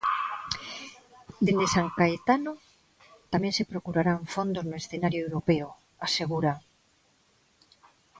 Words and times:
Dende 1.45 1.67
San 1.75 1.87
Caetano 1.97 2.53
tamén 3.33 3.53
se 3.57 3.69
procurarán 3.71 4.19
fondos 4.35 4.65
no 4.67 4.75
escenario 4.81 5.19
europeo, 5.27 5.67
asegura. 6.07 6.53